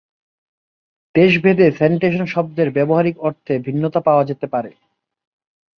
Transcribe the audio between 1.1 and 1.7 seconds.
দেশ ভেদে